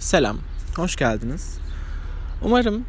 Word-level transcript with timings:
Selam, 0.00 0.36
hoş 0.76 0.96
geldiniz. 0.96 1.58
Umarım 2.44 2.84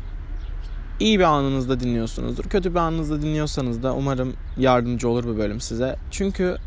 iyi 1.00 1.20
bir 1.20 1.24
anınızda 1.24 1.80
dinliyorsunuzdur. 1.80 2.44
Kötü 2.44 2.72
bir 2.72 2.80
anınızda 2.80 3.22
dinliyorsanız 3.22 3.84
da 3.84 3.96
umarım 3.96 4.34
yardımcı 4.58 5.10
olur 5.10 5.24
bu 5.24 5.38
bölüm 5.38 5.62
size. 5.62 5.96
Çünkü 6.12 6.58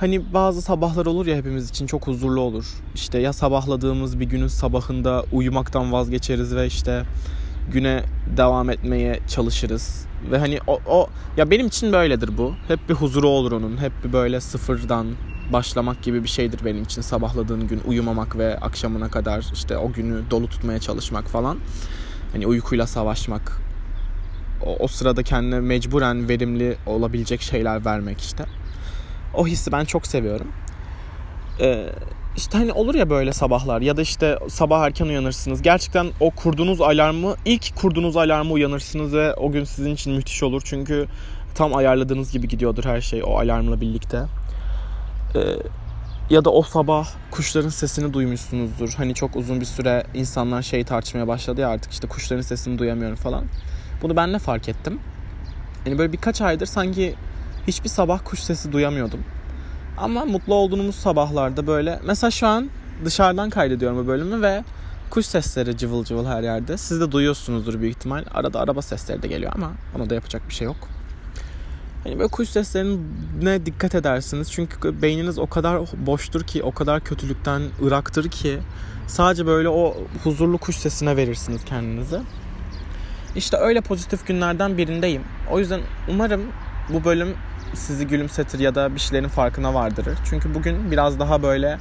hani 0.00 0.34
bazı 0.34 0.62
sabahlar 0.62 1.06
olur 1.06 1.26
ya 1.26 1.36
hepimiz 1.36 1.70
için 1.70 1.86
çok 1.86 2.06
huzurlu 2.06 2.40
olur. 2.40 2.66
İşte 2.94 3.18
ya 3.18 3.32
sabahladığımız 3.32 4.20
bir 4.20 4.24
günün 4.24 4.46
sabahında 4.46 5.24
uyumaktan 5.32 5.92
vazgeçeriz 5.92 6.56
ve 6.56 6.66
işte 6.66 7.02
güne 7.72 8.04
devam 8.36 8.70
etmeye 8.70 9.20
çalışırız. 9.28 10.06
Ve 10.30 10.38
hani 10.38 10.58
o, 10.66 10.80
o 10.86 11.08
ya 11.36 11.50
benim 11.50 11.66
için 11.66 11.92
böyledir 11.92 12.38
bu. 12.38 12.54
Hep 12.68 12.88
bir 12.88 12.94
huzuru 12.94 13.28
olur 13.28 13.52
onun. 13.52 13.76
Hep 13.76 13.92
bir 14.04 14.12
böyle 14.12 14.40
sıfırdan 14.40 15.06
başlamak 15.52 16.02
gibi 16.02 16.24
bir 16.24 16.28
şeydir 16.28 16.64
benim 16.64 16.82
için 16.82 17.02
sabahladığın 17.02 17.68
gün 17.68 17.80
uyumamak 17.86 18.38
ve 18.38 18.58
akşamına 18.58 19.10
kadar 19.10 19.44
işte 19.54 19.78
o 19.78 19.92
günü 19.92 20.22
dolu 20.30 20.48
tutmaya 20.48 20.78
çalışmak 20.78 21.28
falan. 21.28 21.58
Hani 22.32 22.46
uykuyla 22.46 22.86
savaşmak. 22.86 23.60
O, 24.66 24.76
o 24.76 24.88
sırada 24.88 25.22
kendine 25.22 25.60
mecburen 25.60 26.28
verimli 26.28 26.76
olabilecek 26.86 27.42
şeyler 27.42 27.84
vermek 27.84 28.20
işte. 28.20 28.44
O 29.34 29.46
hissi 29.46 29.72
ben 29.72 29.84
çok 29.84 30.06
seviyorum. 30.06 30.48
Ee, 31.60 31.86
işte 32.36 32.58
hani 32.58 32.72
olur 32.72 32.94
ya 32.94 33.10
böyle 33.10 33.32
sabahlar 33.32 33.80
ya 33.80 33.96
da 33.96 34.02
işte 34.02 34.38
sabah 34.48 34.84
erken 34.84 35.06
uyanırsınız. 35.06 35.62
Gerçekten 35.62 36.06
o 36.20 36.30
kurduğunuz 36.30 36.80
alarmı 36.80 37.34
ilk 37.44 37.76
kurduğunuz 37.76 38.16
alarmı 38.16 38.52
uyanırsınız 38.52 39.14
ve 39.14 39.34
o 39.34 39.52
gün 39.52 39.64
sizin 39.64 39.94
için 39.94 40.12
müthiş 40.12 40.42
olur. 40.42 40.62
Çünkü 40.64 41.06
tam 41.54 41.74
ayarladığınız 41.74 42.32
gibi 42.32 42.48
gidiyordur 42.48 42.84
her 42.84 43.00
şey 43.00 43.22
o 43.24 43.38
alarmla 43.38 43.80
birlikte. 43.80 44.18
Ee, 45.36 45.56
ya 46.30 46.44
da 46.44 46.50
o 46.50 46.62
sabah 46.62 47.08
kuşların 47.30 47.68
sesini 47.68 48.12
duymuşsunuzdur. 48.12 48.94
Hani 48.96 49.14
çok 49.14 49.36
uzun 49.36 49.60
bir 49.60 49.64
süre 49.64 50.04
insanlar 50.14 50.62
şey 50.62 50.84
tartışmaya 50.84 51.28
başladı 51.28 51.60
ya 51.60 51.68
artık 51.68 51.92
işte 51.92 52.08
kuşların 52.08 52.42
sesini 52.42 52.78
duyamıyorum 52.78 53.16
falan. 53.16 53.44
Bunu 54.02 54.16
ben 54.16 54.32
de 54.32 54.38
fark 54.38 54.68
ettim. 54.68 55.00
Yani 55.86 55.98
böyle 55.98 56.12
birkaç 56.12 56.40
aydır 56.40 56.66
sanki 56.66 57.14
hiçbir 57.66 57.88
sabah 57.88 58.20
kuş 58.24 58.40
sesi 58.40 58.72
duyamıyordum. 58.72 59.20
Ama 59.98 60.24
mutlu 60.24 60.54
olduğumuz 60.54 60.94
sabahlarda 60.94 61.66
böyle 61.66 62.00
mesela 62.04 62.30
şu 62.30 62.46
an 62.46 62.70
dışarıdan 63.04 63.50
kaydediyorum 63.50 63.98
bu 63.98 64.06
bölümü 64.06 64.42
ve 64.42 64.64
kuş 65.10 65.26
sesleri 65.26 65.76
cıvıl 65.76 66.04
cıvıl 66.04 66.26
her 66.26 66.42
yerde. 66.42 66.76
Siz 66.76 67.00
de 67.00 67.12
duyuyorsunuzdur 67.12 67.80
büyük 67.80 67.96
ihtimal. 67.96 68.24
Arada 68.34 68.60
araba 68.60 68.82
sesleri 68.82 69.22
de 69.22 69.28
geliyor 69.28 69.52
ama 69.54 69.72
ona 69.96 70.10
da 70.10 70.14
yapacak 70.14 70.48
bir 70.48 70.54
şey 70.54 70.64
yok. 70.64 70.76
Hani 72.04 72.18
böyle 72.18 72.28
kuş 72.28 72.48
seslerine 72.48 73.66
dikkat 73.66 73.94
edersiniz. 73.94 74.52
Çünkü 74.52 75.02
beyniniz 75.02 75.38
o 75.38 75.46
kadar 75.46 75.80
boştur 76.06 76.42
ki, 76.42 76.62
o 76.62 76.72
kadar 76.72 77.00
kötülükten 77.00 77.62
ıraktır 77.86 78.30
ki 78.30 78.58
sadece 79.06 79.46
böyle 79.46 79.68
o 79.68 79.96
huzurlu 80.24 80.58
kuş 80.58 80.76
sesine 80.76 81.16
verirsiniz 81.16 81.64
kendinizi. 81.64 82.20
İşte 83.36 83.56
öyle 83.56 83.80
pozitif 83.80 84.26
günlerden 84.26 84.78
birindeyim. 84.78 85.22
O 85.50 85.58
yüzden 85.58 85.80
umarım 86.08 86.42
bu 86.88 87.04
bölüm 87.04 87.34
sizi 87.74 88.06
gülümsetir 88.06 88.58
ya 88.58 88.74
da 88.74 88.94
bir 88.94 89.00
şeylerin 89.00 89.28
farkına 89.28 89.74
vardırır. 89.74 90.18
Çünkü 90.30 90.54
bugün 90.54 90.90
biraz 90.90 91.18
daha 91.18 91.42
böyle 91.42 91.78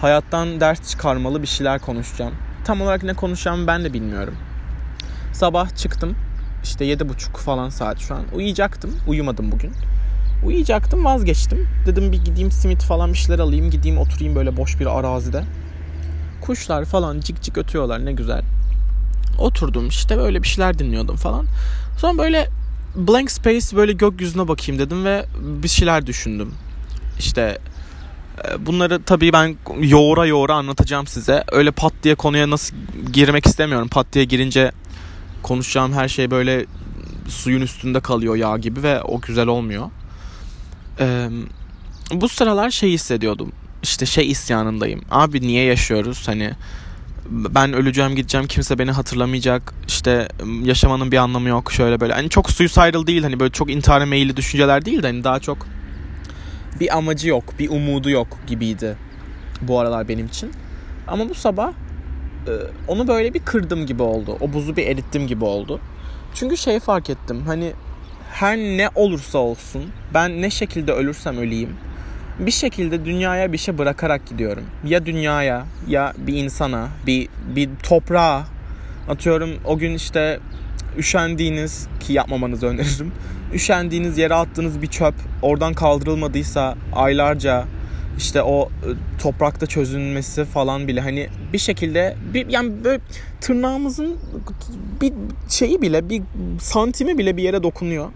hayattan 0.00 0.60
ders 0.60 0.90
çıkarmalı 0.90 1.42
bir 1.42 1.46
şeyler 1.46 1.78
konuşacağım. 1.78 2.34
Tam 2.64 2.80
olarak 2.80 3.02
ne 3.02 3.14
konuşacağımı 3.14 3.66
ben 3.66 3.84
de 3.84 3.92
bilmiyorum. 3.92 4.34
Sabah 5.32 5.76
çıktım. 5.76 6.16
İşte 6.64 6.84
yedi 6.84 7.08
buçuk 7.08 7.36
falan 7.36 7.68
saat 7.68 7.98
şu 7.98 8.14
an. 8.14 8.22
Uyuyacaktım. 8.34 8.96
Uyumadım 9.06 9.52
bugün. 9.52 9.72
Uyuyacaktım 10.46 11.04
vazgeçtim. 11.04 11.68
Dedim 11.86 12.12
bir 12.12 12.24
gideyim 12.24 12.52
simit 12.52 12.82
falan 12.82 13.12
bir 13.12 13.18
şeyler 13.18 13.38
alayım. 13.38 13.70
Gideyim 13.70 13.98
oturayım 13.98 14.34
böyle 14.34 14.56
boş 14.56 14.80
bir 14.80 14.98
arazide. 14.98 15.44
Kuşlar 16.40 16.84
falan 16.84 17.20
cik 17.20 17.42
cik 17.42 17.58
ötüyorlar 17.58 18.04
ne 18.04 18.12
güzel. 18.12 18.42
Oturdum 19.38 19.88
işte 19.88 20.18
böyle 20.18 20.42
bir 20.42 20.48
şeyler 20.48 20.78
dinliyordum 20.78 21.16
falan. 21.16 21.46
Sonra 21.98 22.18
böyle 22.18 22.48
blank 22.96 23.30
space 23.30 23.76
böyle 23.76 23.92
gökyüzüne 23.92 24.48
bakayım 24.48 24.80
dedim 24.80 25.04
ve 25.04 25.24
bir 25.40 25.68
şeyler 25.68 26.06
düşündüm. 26.06 26.54
İşte 27.18 27.58
e, 28.44 28.66
bunları 28.66 29.02
tabii 29.02 29.32
ben 29.32 29.56
yoğura 29.80 30.26
yoğura 30.26 30.54
anlatacağım 30.54 31.06
size. 31.06 31.44
Öyle 31.52 31.70
pat 31.70 31.92
diye 32.02 32.14
konuya 32.14 32.50
nasıl 32.50 32.76
girmek 33.12 33.46
istemiyorum. 33.46 33.88
Pat 33.88 34.06
diye 34.12 34.24
girince 34.24 34.72
konuşacağım 35.42 35.92
her 35.92 36.08
şey 36.08 36.30
böyle 36.30 36.66
suyun 37.28 37.60
üstünde 37.60 38.00
kalıyor 38.00 38.36
yağ 38.36 38.58
gibi 38.58 38.82
ve 38.82 39.02
o 39.02 39.20
güzel 39.20 39.46
olmuyor. 39.46 39.90
Ee, 41.00 41.28
bu 42.12 42.28
sıralar 42.28 42.70
şey 42.70 42.90
hissediyordum. 42.90 43.52
İşte 43.82 44.06
şey 44.06 44.30
isyanındayım. 44.30 45.02
Abi 45.10 45.40
niye 45.40 45.64
yaşıyoruz? 45.64 46.28
Hani 46.28 46.52
ben 47.30 47.72
öleceğim 47.72 48.14
gideceğim 48.14 48.46
kimse 48.46 48.78
beni 48.78 48.90
hatırlamayacak 48.90 49.74
işte 49.88 50.28
yaşamanın 50.62 51.12
bir 51.12 51.16
anlamı 51.16 51.48
yok 51.48 51.72
şöyle 51.72 52.00
böyle 52.00 52.12
hani 52.12 52.28
çok 52.28 52.50
suicidal 52.50 53.06
değil 53.06 53.22
hani 53.22 53.40
böyle 53.40 53.52
çok 53.52 53.70
intihara 53.70 54.06
meyilli 54.06 54.36
düşünceler 54.36 54.84
değil 54.84 55.02
de 55.02 55.06
hani 55.06 55.24
daha 55.24 55.40
çok 55.40 55.66
bir 56.80 56.96
amacı 56.96 57.28
yok 57.28 57.44
bir 57.58 57.68
umudu 57.68 58.10
yok 58.10 58.38
gibiydi 58.46 58.96
bu 59.62 59.80
aralar 59.80 60.08
benim 60.08 60.26
için 60.26 60.52
ama 61.08 61.28
bu 61.28 61.34
sabah 61.34 61.72
onu 62.88 63.08
böyle 63.08 63.34
bir 63.34 63.40
kırdım 63.40 63.86
gibi 63.86 64.02
oldu 64.02 64.36
o 64.40 64.52
buzu 64.52 64.76
bir 64.76 64.86
erittim 64.86 65.26
gibi 65.26 65.44
oldu 65.44 65.80
çünkü 66.34 66.56
şey 66.56 66.80
fark 66.80 67.10
ettim 67.10 67.42
hani 67.46 67.72
her 68.32 68.56
ne 68.56 68.88
olursa 68.94 69.38
olsun 69.38 69.82
ben 70.14 70.42
ne 70.42 70.50
şekilde 70.50 70.92
ölürsem 70.92 71.38
öleyim 71.38 71.76
bir 72.38 72.50
şekilde 72.50 73.04
dünyaya 73.04 73.52
bir 73.52 73.58
şey 73.58 73.78
bırakarak 73.78 74.26
gidiyorum. 74.26 74.64
Ya 74.86 75.06
dünyaya 75.06 75.66
ya 75.88 76.12
bir 76.18 76.34
insana, 76.34 76.88
bir 77.06 77.28
bir 77.56 77.68
toprağa 77.82 78.44
atıyorum 79.08 79.50
o 79.64 79.78
gün 79.78 79.94
işte 79.94 80.40
üşendiğiniz 80.98 81.88
ki 82.00 82.12
yapmamanızı 82.12 82.66
öneririm. 82.66 83.12
Üşendiğiniz 83.54 84.18
yere 84.18 84.34
attığınız 84.34 84.82
bir 84.82 84.86
çöp 84.86 85.14
oradan 85.42 85.74
kaldırılmadıysa 85.74 86.74
aylarca 86.94 87.64
işte 88.18 88.42
o 88.42 88.68
toprakta 89.18 89.66
çözülmesi 89.66 90.44
falan 90.44 90.88
bile 90.88 91.00
hani 91.00 91.28
bir 91.52 91.58
şekilde 91.58 92.16
bir 92.34 92.48
yani 92.48 92.84
böyle 92.84 93.00
tırnağımızın 93.40 94.16
bir 95.00 95.12
şeyi 95.48 95.82
bile 95.82 96.08
bir 96.08 96.22
santimi 96.60 97.18
bile 97.18 97.36
bir 97.36 97.42
yere 97.42 97.62
dokunuyor. 97.62 98.08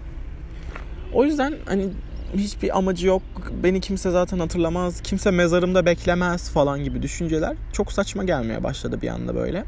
O 1.14 1.24
yüzden 1.24 1.54
hani 1.66 1.88
hiçbir 2.34 2.78
amacı 2.78 3.06
yok. 3.06 3.22
Beni 3.62 3.80
kimse 3.80 4.10
zaten 4.10 4.38
hatırlamaz. 4.38 5.00
Kimse 5.02 5.30
mezarımda 5.30 5.86
beklemez 5.86 6.50
falan 6.50 6.84
gibi 6.84 7.02
düşünceler 7.02 7.56
çok 7.72 7.92
saçma 7.92 8.24
gelmeye 8.24 8.64
başladı 8.64 9.02
bir 9.02 9.08
anda 9.08 9.34
böyle. 9.34 9.64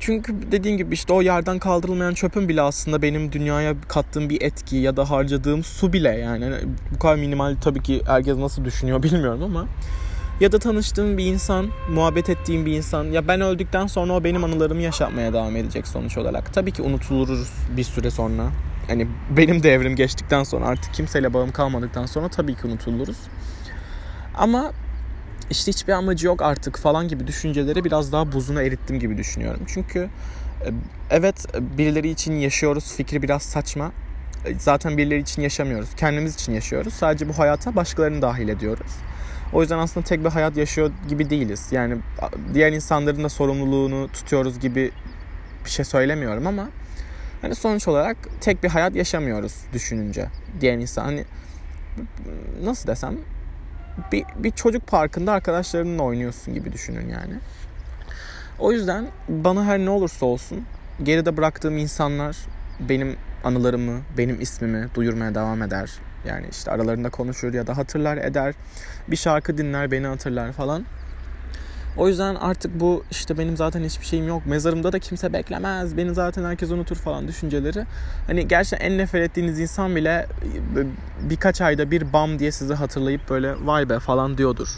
Çünkü 0.00 0.52
dediğim 0.52 0.78
gibi 0.78 0.94
işte 0.94 1.12
o 1.12 1.22
yerden 1.22 1.58
kaldırılmayan 1.58 2.14
çöpün 2.14 2.48
bile 2.48 2.62
aslında 2.62 3.02
benim 3.02 3.32
dünyaya 3.32 3.74
kattığım 3.88 4.30
bir 4.30 4.42
etki 4.42 4.76
ya 4.76 4.96
da 4.96 5.10
harcadığım 5.10 5.64
su 5.64 5.92
bile 5.92 6.08
yani 6.08 6.44
hani 6.44 6.56
bu 6.94 6.98
kadar 6.98 7.16
minimal 7.16 7.56
tabii 7.60 7.82
ki 7.82 8.02
herkes 8.06 8.36
nasıl 8.36 8.64
düşünüyor 8.64 9.02
bilmiyorum 9.02 9.42
ama 9.42 9.66
ya 10.40 10.52
da 10.52 10.58
tanıştığım 10.58 11.18
bir 11.18 11.24
insan, 11.24 11.68
muhabbet 11.90 12.30
ettiğim 12.30 12.66
bir 12.66 12.72
insan 12.72 13.04
ya 13.04 13.28
ben 13.28 13.40
öldükten 13.40 13.86
sonra 13.86 14.12
o 14.12 14.24
benim 14.24 14.44
anılarımı 14.44 14.82
yaşatmaya 14.82 15.32
devam 15.32 15.56
edecek 15.56 15.86
sonuç 15.86 16.18
olarak. 16.18 16.54
Tabii 16.54 16.72
ki 16.72 16.82
unutuluruz 16.82 17.52
bir 17.76 17.84
süre 17.84 18.10
sonra 18.10 18.50
hani 18.88 19.08
benim 19.30 19.62
devrim 19.62 19.96
geçtikten 19.96 20.44
sonra 20.44 20.66
artık 20.66 20.94
kimseyle 20.94 21.34
bağım 21.34 21.52
kalmadıktan 21.52 22.06
sonra 22.06 22.28
tabii 22.28 22.54
ki 22.54 22.66
unutuluruz. 22.66 23.16
Ama 24.34 24.72
işte 25.50 25.72
hiçbir 25.72 25.92
amacı 25.92 26.26
yok 26.26 26.42
artık 26.42 26.78
falan 26.78 27.08
gibi 27.08 27.26
düşünceleri 27.26 27.84
biraz 27.84 28.12
daha 28.12 28.32
buzuna 28.32 28.62
erittim 28.62 28.98
gibi 28.98 29.18
düşünüyorum. 29.18 29.60
Çünkü 29.66 30.08
e, 30.64 30.68
evet 31.10 31.46
birileri 31.78 32.08
için 32.08 32.32
yaşıyoruz 32.32 32.92
fikri 32.92 33.22
biraz 33.22 33.42
saçma. 33.42 33.92
E, 34.46 34.54
zaten 34.58 34.98
birileri 34.98 35.20
için 35.20 35.42
yaşamıyoruz. 35.42 35.88
Kendimiz 35.96 36.34
için 36.34 36.52
yaşıyoruz. 36.52 36.94
Sadece 36.94 37.28
bu 37.28 37.38
hayata 37.38 37.76
başkalarını 37.76 38.22
dahil 38.22 38.48
ediyoruz. 38.48 38.92
O 39.52 39.60
yüzden 39.60 39.78
aslında 39.78 40.06
tek 40.06 40.24
bir 40.24 40.30
hayat 40.30 40.56
yaşıyor 40.56 40.90
gibi 41.08 41.30
değiliz. 41.30 41.68
Yani 41.70 41.96
diğer 42.54 42.72
insanların 42.72 43.24
da 43.24 43.28
sorumluluğunu 43.28 44.08
tutuyoruz 44.12 44.60
gibi 44.60 44.90
bir 45.64 45.70
şey 45.70 45.84
söylemiyorum 45.84 46.46
ama 46.46 46.68
Hani 47.44 47.54
sonuç 47.54 47.88
olarak 47.88 48.16
tek 48.40 48.62
bir 48.62 48.68
hayat 48.68 48.94
yaşamıyoruz 48.94 49.54
düşününce 49.72 50.26
diğer 50.60 50.74
insan. 50.74 51.04
Hani 51.04 51.24
nasıl 52.62 52.88
desem 52.88 53.16
bir, 54.12 54.24
bir 54.36 54.50
çocuk 54.50 54.86
parkında 54.86 55.32
arkadaşlarınla 55.32 56.02
oynuyorsun 56.02 56.54
gibi 56.54 56.72
düşünün 56.72 57.08
yani. 57.08 57.34
O 58.58 58.72
yüzden 58.72 59.06
bana 59.28 59.64
her 59.64 59.78
ne 59.78 59.90
olursa 59.90 60.26
olsun 60.26 60.64
geride 61.02 61.36
bıraktığım 61.36 61.78
insanlar 61.78 62.36
benim 62.80 63.16
anılarımı, 63.44 64.00
benim 64.18 64.40
ismimi 64.40 64.88
duyurmaya 64.94 65.34
devam 65.34 65.62
eder. 65.62 65.90
Yani 66.28 66.46
işte 66.50 66.70
aralarında 66.70 67.10
konuşur 67.10 67.54
ya 67.54 67.66
da 67.66 67.76
hatırlar 67.76 68.16
eder. 68.16 68.54
Bir 69.08 69.16
şarkı 69.16 69.58
dinler, 69.58 69.90
beni 69.90 70.06
hatırlar 70.06 70.52
falan. 70.52 70.84
O 71.96 72.08
yüzden 72.08 72.34
artık 72.34 72.80
bu 72.80 73.04
işte 73.10 73.38
benim 73.38 73.56
zaten 73.56 73.84
hiçbir 73.84 74.06
şeyim 74.06 74.28
yok. 74.28 74.46
Mezarımda 74.46 74.92
da 74.92 74.98
kimse 74.98 75.32
beklemez. 75.32 75.96
Beni 75.96 76.14
zaten 76.14 76.44
herkes 76.44 76.70
unutur 76.70 76.96
falan 76.96 77.28
düşünceleri. 77.28 77.84
Hani 78.26 78.48
gerçekten 78.48 78.86
en 78.86 78.98
nefret 78.98 79.30
ettiğiniz 79.30 79.60
insan 79.60 79.96
bile 79.96 80.26
birkaç 81.30 81.60
ayda 81.60 81.90
bir 81.90 82.12
bam 82.12 82.38
diye 82.38 82.52
sizi 82.52 82.74
hatırlayıp 82.74 83.30
böyle 83.30 83.66
vay 83.66 83.88
be 83.88 83.98
falan 83.98 84.38
diyordur. 84.38 84.68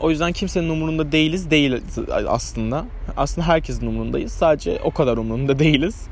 O 0.00 0.10
yüzden 0.10 0.32
kimsenin 0.32 0.68
umurunda 0.68 1.12
değiliz 1.12 1.50
değil 1.50 1.82
aslında. 2.26 2.84
Aslında 3.16 3.46
herkesin 3.46 3.86
umurundayız. 3.86 4.32
Sadece 4.32 4.80
o 4.84 4.90
kadar 4.90 5.16
umurunda 5.16 5.58
değiliz. 5.58 6.06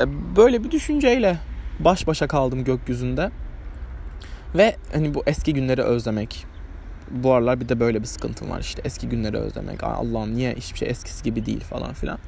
E, 0.00 0.36
böyle 0.36 0.64
bir 0.64 0.70
düşünceyle 0.70 1.38
baş 1.78 2.06
başa 2.06 2.26
kaldım 2.26 2.64
gökyüzünde. 2.64 3.30
Ve 4.54 4.76
hani 4.92 5.14
bu 5.14 5.22
eski 5.26 5.54
günleri 5.54 5.82
özlemek. 5.82 6.53
Bu 7.10 7.32
aralar 7.32 7.60
bir 7.60 7.68
de 7.68 7.80
böyle 7.80 8.00
bir 8.00 8.06
sıkıntım 8.06 8.50
var 8.50 8.60
işte. 8.60 8.82
Eski 8.84 9.08
günleri 9.08 9.36
özlemek. 9.36 9.84
Allah'ım 9.84 10.34
niye 10.36 10.54
hiçbir 10.54 10.78
şey 10.78 10.88
eskisi 10.88 11.24
gibi 11.24 11.46
değil 11.46 11.60
falan 11.60 11.92
filan. 11.92 12.18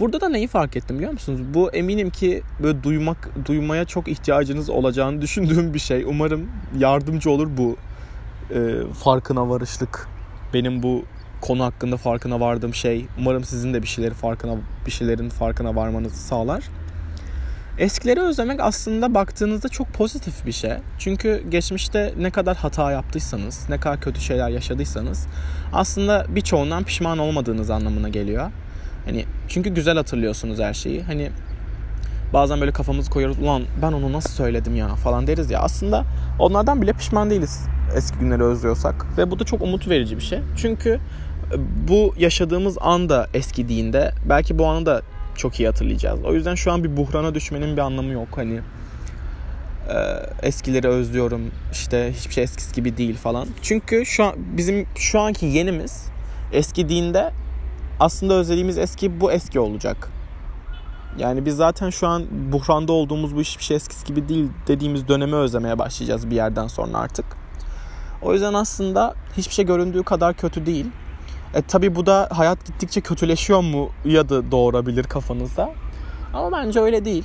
Burada 0.00 0.20
da 0.20 0.28
neyi 0.28 0.48
fark 0.48 0.76
ettim 0.76 0.96
biliyor 0.96 1.12
musunuz? 1.12 1.40
Bu 1.54 1.70
eminim 1.70 2.10
ki 2.10 2.42
böyle 2.62 2.82
duymak, 2.82 3.28
duymaya 3.46 3.84
çok 3.84 4.08
ihtiyacınız 4.08 4.70
olacağını 4.70 5.22
düşündüğüm 5.22 5.74
bir 5.74 5.78
şey. 5.78 6.04
Umarım 6.04 6.50
yardımcı 6.78 7.30
olur 7.30 7.48
bu 7.56 7.76
e, 8.54 8.92
farkına 9.04 9.48
varışlık. 9.48 10.08
Benim 10.54 10.82
bu 10.82 11.04
konu 11.40 11.64
hakkında 11.64 11.96
farkına 11.96 12.40
vardığım 12.40 12.74
şey. 12.74 13.06
Umarım 13.18 13.44
sizin 13.44 13.74
de 13.74 13.82
bir 13.82 13.86
şeyleri 13.86 14.14
farkına 14.14 14.56
bir 14.86 14.90
şeylerin 14.90 15.28
farkına 15.28 15.76
varmanızı 15.76 16.16
sağlar. 16.16 16.64
Eskileri 17.78 18.20
özlemek 18.20 18.60
aslında 18.60 19.14
baktığınızda 19.14 19.68
çok 19.68 19.92
pozitif 19.92 20.46
bir 20.46 20.52
şey. 20.52 20.72
Çünkü 20.98 21.44
geçmişte 21.48 22.14
ne 22.18 22.30
kadar 22.30 22.56
hata 22.56 22.92
yaptıysanız, 22.92 23.68
ne 23.68 23.80
kadar 23.80 24.00
kötü 24.00 24.20
şeyler 24.20 24.48
yaşadıysanız 24.48 25.26
aslında 25.72 26.26
birçoğundan 26.28 26.84
pişman 26.84 27.18
olmadığınız 27.18 27.70
anlamına 27.70 28.08
geliyor. 28.08 28.50
Hani 29.04 29.24
çünkü 29.48 29.70
güzel 29.70 29.96
hatırlıyorsunuz 29.96 30.58
her 30.58 30.74
şeyi. 30.74 31.02
Hani 31.02 31.30
bazen 32.32 32.60
böyle 32.60 32.72
kafamızı 32.72 33.10
koyuyoruz. 33.10 33.38
Ulan 33.38 33.62
ben 33.82 33.92
onu 33.92 34.12
nasıl 34.12 34.30
söyledim 34.30 34.76
ya 34.76 34.88
falan 34.88 35.26
deriz 35.26 35.50
ya. 35.50 35.60
Aslında 35.60 36.04
onlardan 36.38 36.82
bile 36.82 36.92
pişman 36.92 37.30
değiliz 37.30 37.66
eski 37.96 38.18
günleri 38.18 38.42
özlüyorsak. 38.42 39.06
Ve 39.18 39.30
bu 39.30 39.38
da 39.38 39.44
çok 39.44 39.62
umut 39.62 39.88
verici 39.88 40.16
bir 40.16 40.22
şey. 40.22 40.38
Çünkü 40.56 41.00
bu 41.88 42.14
yaşadığımız 42.18 42.76
anda 42.80 43.26
eskidiğinde 43.34 44.12
belki 44.28 44.58
bu 44.58 44.66
anı 44.66 44.86
da 44.86 45.02
çok 45.36 45.60
iyi 45.60 45.66
hatırlayacağız. 45.66 46.20
O 46.24 46.34
yüzden 46.34 46.54
şu 46.54 46.72
an 46.72 46.84
bir 46.84 46.96
buhrana 46.96 47.34
düşmenin 47.34 47.76
bir 47.76 47.82
anlamı 47.82 48.12
yok. 48.12 48.28
Hani 48.36 48.60
e, 49.88 49.96
eskileri 50.42 50.88
özlüyorum. 50.88 51.50
İşte 51.72 52.12
hiçbir 52.16 52.34
şey 52.34 52.44
eskisi 52.44 52.74
gibi 52.74 52.96
değil 52.96 53.16
falan. 53.16 53.48
Çünkü 53.62 54.06
şu 54.06 54.24
an 54.24 54.34
bizim 54.56 54.86
şu 54.96 55.20
anki 55.20 55.46
yenimiz 55.46 56.06
eskidiğinde 56.52 57.32
aslında 58.00 58.34
özlediğimiz 58.34 58.78
eski 58.78 59.20
bu 59.20 59.32
eski 59.32 59.60
olacak. 59.60 60.08
Yani 61.18 61.46
biz 61.46 61.56
zaten 61.56 61.90
şu 61.90 62.06
an 62.08 62.24
buhranda 62.52 62.92
olduğumuz 62.92 63.36
bu 63.36 63.40
hiçbir 63.40 63.64
şey 63.64 63.76
eskisi 63.76 64.06
gibi 64.06 64.28
değil 64.28 64.48
dediğimiz 64.66 65.08
dönemi 65.08 65.34
özlemeye 65.34 65.78
başlayacağız 65.78 66.30
bir 66.30 66.36
yerden 66.36 66.66
sonra 66.66 66.98
artık. 66.98 67.24
O 68.22 68.32
yüzden 68.32 68.54
aslında 68.54 69.14
hiçbir 69.36 69.54
şey 69.54 69.66
göründüğü 69.66 70.02
kadar 70.02 70.34
kötü 70.34 70.66
değil. 70.66 70.86
E 71.54 71.62
tabi 71.62 71.94
bu 71.94 72.06
da 72.06 72.28
hayat 72.32 72.66
gittikçe 72.66 73.00
kötüleşiyor 73.00 73.60
mu 73.60 73.90
ya 74.04 74.28
da 74.28 74.50
doğurabilir 74.50 75.04
kafanızda. 75.04 75.70
Ama 76.34 76.52
bence 76.52 76.80
öyle 76.80 77.04
değil. 77.04 77.24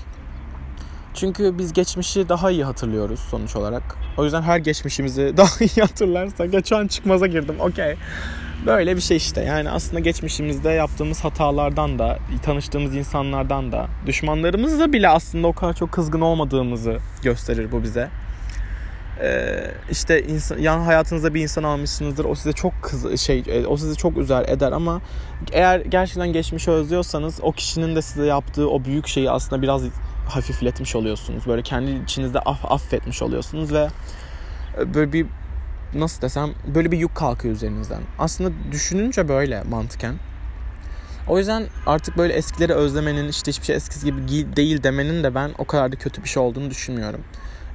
Çünkü 1.14 1.58
biz 1.58 1.74
geçmişi 1.74 2.30
daha 2.30 2.52
iyi 2.52 2.64
hatırlıyoruz 2.64 3.20
sonuç 3.20 3.56
olarak. 3.56 3.84
O 4.18 4.24
yüzden 4.24 4.42
her 4.42 4.58
geçmişimizi 4.58 5.34
daha 5.38 5.50
iyi 5.60 5.82
hatırlarsak. 5.82 6.54
Ya 6.54 6.64
şu 6.64 6.78
an 6.78 6.88
çıkmaza 6.88 7.28
girdim 7.28 7.56
okey. 7.60 7.96
Böyle 8.66 8.96
bir 8.96 9.02
şey 9.02 9.18
işte. 9.18 9.42
Yani 9.42 9.70
aslında 9.70 10.00
geçmişimizde 10.00 10.70
yaptığımız 10.70 11.24
hatalardan 11.24 12.00
da, 12.00 12.20
tanıştığımız 12.44 12.96
insanlardan 12.96 13.72
da, 13.72 13.88
düşmanlarımızla 14.06 14.94
bile 14.94 15.10
aslında 15.10 15.48
o 15.48 15.54
kadar 15.54 15.74
çok 15.74 15.92
kızgın 15.92 16.22
olmadığımızı 16.22 16.98
gösterir 17.24 17.72
bu 17.72 17.84
bize. 17.84 18.10
Ee, 19.22 19.72
işte 19.92 20.24
insan, 20.24 20.58
yan 20.58 20.80
hayatınızda 20.80 21.34
bir 21.34 21.42
insan 21.42 21.64
almışsınızdır. 21.64 22.26
O 22.26 22.36
size 22.36 22.54
çok 22.54 22.74
kız 22.82 23.22
şey, 23.22 23.44
e, 23.48 23.68
o 23.68 23.78
sizi 23.78 23.96
çok 23.96 24.18
üzer 24.18 24.46
eder 24.50 24.72
ama 24.72 25.02
eğer 25.52 25.80
gerçekten 25.80 26.34
geçmişi 26.34 26.72
özlüyorsanız 26.72 27.40
o 27.42 27.52
kişinin 27.52 27.96
de 27.96 28.02
size 28.02 28.26
yaptığı 28.26 28.70
o 28.70 28.86
büyük 28.86 29.08
şeyi 29.08 29.32
aslında 29.32 29.62
biraz 29.62 29.84
hafifletmiş 30.30 30.96
oluyorsunuz. 30.96 31.48
Böyle 31.48 31.62
kendi 31.62 31.92
içinizde 31.92 32.40
aff, 32.40 32.66
affetmiş 32.72 33.22
oluyorsunuz 33.22 33.74
ve 33.74 33.88
e, 34.80 34.94
böyle 34.94 35.14
bir 35.14 35.26
nasıl 35.94 36.22
desem 36.22 36.50
böyle 36.76 36.92
bir 36.92 36.98
yük 36.98 37.16
kalkıyor 37.16 37.56
üzerinizden. 37.56 38.02
Aslında 38.20 38.52
düşününce 38.72 39.28
böyle 39.28 39.64
mantıken. 39.64 40.16
O 41.28 41.38
yüzden 41.38 41.64
artık 41.86 42.18
böyle 42.18 42.34
eskileri 42.34 42.74
özlemenin 42.74 43.28
işte 43.28 43.52
hiçbir 43.52 43.66
şey 43.66 43.76
eskisi 43.76 44.06
gibi 44.06 44.56
değil 44.56 44.84
demenin 44.84 45.24
de 45.24 45.36
ben 45.36 45.52
o 45.58 45.66
kadar 45.66 45.92
da 45.92 45.96
kötü 45.96 46.24
bir 46.24 46.30
şey 46.30 46.44
olduğunu 46.44 46.70
düşünmüyorum. 46.70 47.22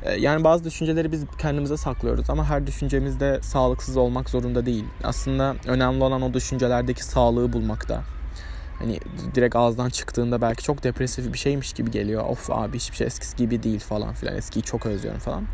Ee, 0.05 0.13
yani 0.13 0.45
bazı 0.45 0.65
düşünceleri 0.65 1.13
biz 1.13 1.25
kendimize 1.39 1.77
saklıyoruz 1.77 2.31
ama 2.31 2.45
her 2.45 2.67
düşüncemiz 2.67 3.21
de 3.21 3.43
sağlıksız 3.43 3.97
olmak 3.97 4.31
zorunda 4.31 4.67
değil. 4.67 4.85
Aslında 5.05 5.55
önemli 5.67 6.05
olan 6.05 6.23
o 6.23 6.35
düşüncelerdeki 6.35 7.05
sağlığı 7.05 7.53
bulmakta. 7.53 8.03
Hani 8.79 8.99
direkt 9.35 9.57
ağızdan 9.57 9.91
çıktığında 9.91 10.41
belki 10.41 10.65
çok 10.65 10.85
depresif 10.85 11.33
bir 11.33 11.39
şeymiş 11.39 11.73
gibi 11.73 11.91
geliyor. 11.91 12.25
Of 12.29 12.51
abi 12.51 12.77
hiçbir 12.77 12.97
şey 12.97 13.07
eskisi 13.07 13.37
gibi 13.37 13.63
değil 13.63 13.81
falan 13.81 14.15
filan. 14.15 14.37
Eskiyi 14.37 14.63
çok 14.63 14.87
özlüyorum 14.87 15.21
falan. 15.21 15.45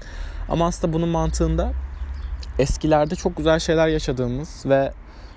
Ama 0.49 0.67
aslında 0.67 0.93
bunun 0.93 1.09
mantığında 1.09 1.73
eskilerde 2.59 3.15
çok 3.15 3.37
güzel 3.37 3.59
şeyler 3.59 3.89
yaşadığımız 3.89 4.67
ve 4.67 4.93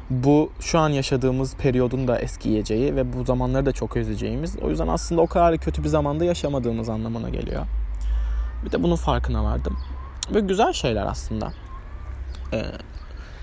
bu 0.09 0.51
şu 0.59 0.79
an 0.79 0.89
yaşadığımız 0.89 1.55
periyodun 1.55 2.07
da 2.07 2.19
eskiyeceği 2.19 2.95
ve 2.95 3.13
bu 3.13 3.25
zamanları 3.25 3.65
da 3.65 3.71
çok 3.71 3.97
özleyeceğimiz. 3.97 4.57
O 4.61 4.69
yüzden 4.69 4.87
aslında 4.87 5.21
o 5.21 5.27
kadar 5.27 5.57
kötü 5.57 5.83
bir 5.83 5.89
zamanda 5.89 6.25
yaşamadığımız 6.25 6.89
anlamına 6.89 7.29
geliyor. 7.29 7.65
Bir 8.65 8.71
de 8.71 8.83
bunun 8.83 8.95
farkına 8.95 9.43
vardım. 9.43 9.77
Ve 10.33 10.39
güzel 10.39 10.73
şeyler 10.73 11.05
aslında. 11.05 11.53
Ee, 12.53 12.65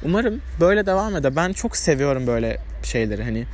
umarım 0.02 0.40
böyle 0.60 0.86
devam 0.86 1.16
eder. 1.16 1.36
Ben 1.36 1.52
çok 1.52 1.76
seviyorum 1.76 2.26
böyle 2.26 2.60
şeyleri. 2.82 3.24
Hani 3.24 3.46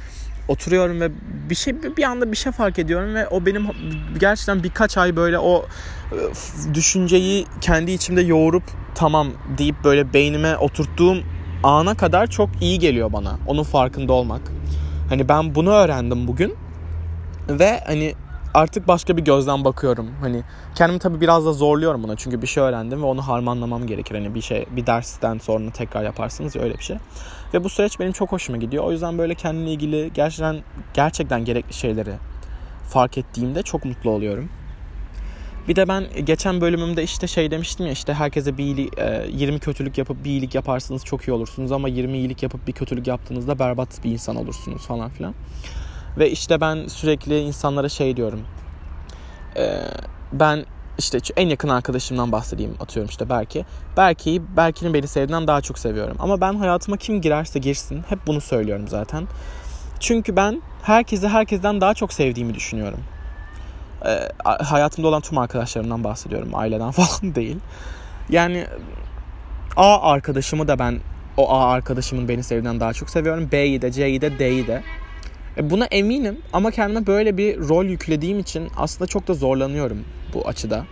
oturuyorum 0.49 1.01
ve 1.01 1.11
bir 1.51 1.55
şey 1.55 1.83
bir 1.97 2.03
anda 2.03 2.33
bir 2.33 2.37
şey 2.37 2.53
fark 2.53 2.79
ediyorum 2.79 3.15
ve 3.15 3.29
o 3.29 3.47
benim 3.47 3.67
gerçekten 4.21 4.63
birkaç 4.63 4.99
ay 4.99 5.17
böyle 5.17 5.39
o 5.39 5.67
e, 6.13 6.75
düşünceyi 6.75 7.47
kendi 7.61 7.91
içimde 7.91 8.21
yoğurup 8.21 8.63
tamam 8.95 9.29
deyip 9.59 9.85
böyle 9.85 10.13
beynime 10.13 10.57
oturttuğum 10.57 11.17
ana 11.63 11.95
kadar 11.95 12.27
çok 12.27 12.51
iyi 12.61 12.79
geliyor 12.79 13.13
bana. 13.13 13.39
Onun 13.47 13.63
farkında 13.63 14.13
olmak. 14.13 14.41
Hani 15.09 15.29
ben 15.29 15.55
bunu 15.55 15.71
öğrendim 15.71 16.27
bugün 16.27 16.55
ve 17.49 17.81
hani 17.87 18.15
artık 18.55 18.89
başka 18.89 19.17
bir 19.17 19.23
gözden 19.25 19.65
bakıyorum. 19.65 20.11
Hani 20.21 20.43
kendimi 20.75 20.99
tabii 20.99 21.21
biraz 21.21 21.47
da 21.47 21.53
zorluyorum 21.53 22.03
buna 22.03 22.17
çünkü 22.17 22.43
bir 22.43 22.47
şey 22.47 22.63
öğrendim 22.63 23.03
ve 23.03 23.07
onu 23.07 23.23
harmanlamam 23.23 23.87
gerekir. 23.87 24.15
Hani 24.15 24.35
bir 24.35 24.41
şey 24.41 24.67
bir 24.71 24.87
dersten 24.87 25.39
sonra 25.39 25.71
tekrar 25.71 26.03
yaparsınız 26.03 26.55
ya 26.55 26.63
öyle 26.63 26.75
bir 26.75 26.83
şey. 26.83 26.97
Ve 27.55 27.65
bu 27.65 27.69
süreç 27.69 28.01
benim 28.01 28.13
çok 28.13 28.33
hoşuma 28.33 28.59
gidiyor. 28.59 28.85
O 28.85 28.93
yüzden 28.93 29.19
böyle 29.19 29.35
kendimle 29.35 29.73
ilgili 29.73 30.11
gerçekten 30.15 30.57
gerçekten 30.95 31.45
gerekli 31.45 31.73
şeyleri 31.73 32.13
fark 32.89 33.19
ettiğimde 33.19 33.63
çok 33.63 33.85
mutlu 33.85 34.11
oluyorum. 34.11 34.49
Bir 35.69 35.77
de 35.77 35.89
ben 35.89 36.05
geçen 36.25 36.61
bölümümde 36.61 37.03
işte 37.03 37.27
şey 37.27 37.51
demiştim 37.51 37.87
ya 37.87 37.93
işte 37.93 38.15
herkese 38.15 38.59
bir 38.59 38.65
iyilik, 38.65 38.93
20 39.31 39.59
kötülük 39.59 39.99
yapıp 39.99 40.25
bir 40.25 40.31
iyilik 40.31 40.55
yaparsınız 40.55 41.05
çok 41.05 41.29
iyi 41.29 41.33
olursunuz 41.33 41.73
ama 41.73 41.89
20 41.89 42.19
iyilik 42.19 42.43
yapıp 42.43 42.67
bir 42.67 42.73
kötülük 42.73 43.07
yaptığınızda 43.07 43.59
berbat 43.59 44.05
bir 44.05 44.11
insan 44.11 44.37
olursunuz 44.37 44.87
falan 44.87 45.11
filan. 45.11 45.35
Ve 46.19 46.31
işte 46.31 46.61
ben 46.61 46.87
sürekli 46.87 47.41
insanlara 47.41 47.89
şey 47.89 48.17
diyorum. 48.17 48.41
Ee, 49.57 49.81
ben 50.33 50.65
işte 50.99 51.19
en 51.37 51.49
yakın 51.49 51.69
arkadaşımdan 51.69 52.33
bahsedeyim 52.33 52.77
atıyorum 52.81 53.11
işte 53.11 53.29
Berke. 53.29 53.65
Berke'yi 53.97 54.57
Berke'nin 54.57 54.95
beni 54.95 55.09
sevdiğinden 55.09 55.47
daha 55.47 55.61
çok 55.61 55.79
seviyorum. 55.79 56.17
Ama 56.19 56.41
ben 56.41 56.55
hayatıma 56.55 56.97
kim 56.97 57.21
girerse 57.21 57.59
girsin 57.59 58.05
hep 58.09 58.19
bunu 58.27 58.41
söylüyorum 58.41 58.89
zaten. 58.89 59.27
Çünkü 60.01 60.37
ben 60.37 60.63
herkesi 60.83 61.29
herkesten 61.29 61.81
daha 61.81 61.95
çok 61.95 62.13
sevdiğimi 62.13 62.55
düşünüyorum. 62.55 63.01
Ee, 64.07 64.29
hayatımda 64.45 65.09
olan 65.09 65.21
tüm 65.21 65.39
arkadaşlarımdan 65.39 66.05
bahsediyorum. 66.05 66.51
Aileden 66.55 66.91
falan 66.91 67.35
değil. 67.35 67.57
Yani 68.29 68.67
A 69.77 70.11
arkadaşımı 70.13 70.69
da 70.69 70.79
ben 70.79 71.01
o 71.37 71.51
A 71.51 71.71
arkadaşımın 71.71 72.29
beni 72.29 72.43
sevdiğinden 72.43 72.81
daha 72.81 72.93
çok 72.93 73.11
seviyorum. 73.11 73.49
B'yi 73.53 73.83
de 73.83 73.93
C'yi 73.93 74.21
de 74.21 74.39
D'yi 74.39 74.67
de. 74.67 74.83
E 75.57 75.71
buna 75.71 75.85
eminim 75.85 76.39
ama 76.53 76.71
kendime 76.71 77.07
böyle 77.07 77.37
bir 77.37 77.59
rol 77.59 77.85
yüklediğim 77.85 78.39
için 78.39 78.69
aslında 78.77 79.07
çok 79.07 79.29
da 79.29 79.35
zorlanıyorum 79.35 80.05
bu 80.35 80.49
açıda. 80.49 80.85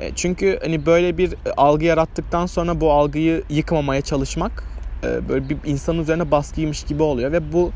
E 0.00 0.12
çünkü 0.14 0.58
hani 0.62 0.86
böyle 0.86 1.18
bir 1.18 1.34
algı 1.56 1.84
yarattıktan 1.84 2.46
sonra 2.46 2.80
bu 2.80 2.92
algıyı 2.92 3.42
yıkmamaya 3.50 4.00
çalışmak 4.00 4.64
e, 5.04 5.28
böyle 5.28 5.48
bir 5.48 5.56
insanın 5.64 6.02
üzerine 6.02 6.30
baskıymış 6.30 6.82
gibi 6.82 7.02
oluyor 7.02 7.32
ve 7.32 7.52
bu 7.52 7.70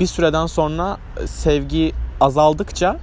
bir 0.00 0.06
süreden 0.06 0.46
sonra 0.46 0.96
sevgi 1.26 1.92
azaldıkça 2.20 2.98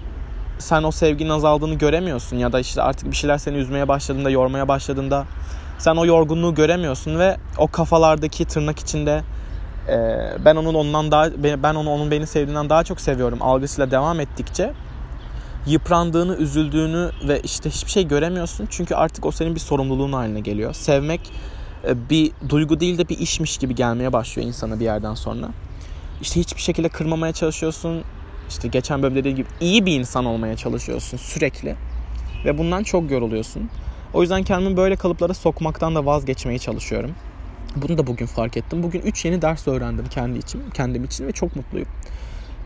sen 0.59 0.83
o 0.83 0.91
sevginin 0.91 1.29
azaldığını 1.29 1.73
göremiyorsun 1.73 2.37
ya 2.37 2.51
da 2.51 2.59
işte 2.59 2.81
artık 2.81 3.11
bir 3.11 3.15
şeyler 3.15 3.37
seni 3.37 3.57
üzmeye 3.57 3.87
başladığında, 3.87 4.29
yormaya 4.29 4.67
başladığında 4.67 5.25
sen 5.77 5.95
o 5.95 6.05
yorgunluğu 6.05 6.55
göremiyorsun 6.55 7.19
ve 7.19 7.37
o 7.57 7.67
kafalardaki 7.67 8.45
tırnak 8.45 8.79
içinde 8.79 9.11
e, 9.11 9.21
ben 10.45 10.55
onun 10.55 10.73
ondan 10.73 11.11
daha 11.11 11.29
ben 11.63 11.75
onu 11.75 11.89
onun 11.89 12.11
beni 12.11 12.27
sevdiğinden 12.27 12.69
daha 12.69 12.83
çok 12.83 13.01
seviyorum 13.01 13.41
algısıyla 13.41 13.91
devam 13.91 14.19
ettikçe 14.19 14.73
yıprandığını, 15.65 16.35
üzüldüğünü 16.35 17.11
ve 17.27 17.39
işte 17.39 17.69
hiçbir 17.69 17.91
şey 17.91 18.07
göremiyorsun. 18.07 18.67
Çünkü 18.69 18.95
artık 18.95 19.25
o 19.25 19.31
senin 19.31 19.55
bir 19.55 19.59
sorumluluğun 19.59 20.13
haline 20.13 20.39
geliyor. 20.39 20.73
Sevmek 20.73 21.21
e, 21.87 22.09
bir 22.09 22.31
duygu 22.49 22.79
değil 22.79 22.97
de 22.97 23.09
bir 23.09 23.19
işmiş 23.19 23.57
gibi 23.57 23.75
gelmeye 23.75 24.13
başlıyor 24.13 24.47
insana 24.47 24.79
bir 24.79 24.85
yerden 24.85 25.13
sonra. 25.13 25.49
İşte 26.21 26.39
hiçbir 26.39 26.61
şekilde 26.61 26.89
kırmamaya 26.89 27.33
çalışıyorsun. 27.33 28.03
İşte 28.49 28.67
geçen 28.67 29.03
bölümde 29.03 29.19
dediğim 29.19 29.37
gibi 29.37 29.47
iyi 29.61 29.85
bir 29.85 29.99
insan 29.99 30.25
olmaya 30.25 30.55
çalışıyorsun 30.55 31.17
sürekli. 31.17 31.75
Ve 32.45 32.57
bundan 32.57 32.83
çok 32.83 33.11
yoruluyorsun. 33.11 33.69
O 34.13 34.21
yüzden 34.21 34.43
kendimi 34.43 34.77
böyle 34.77 34.95
kalıplara 34.95 35.33
sokmaktan 35.33 35.95
da 35.95 36.05
vazgeçmeye 36.05 36.59
çalışıyorum. 36.59 37.11
Bunu 37.75 37.97
da 37.97 38.07
bugün 38.07 38.25
fark 38.25 38.57
ettim. 38.57 38.83
Bugün 38.83 39.01
3 39.01 39.25
yeni 39.25 39.41
ders 39.41 39.67
öğrendim 39.67 40.05
kendi 40.09 40.39
için, 40.39 40.69
kendim 40.73 41.03
için 41.03 41.27
ve 41.27 41.31
çok 41.31 41.55
mutluyum. 41.55 41.87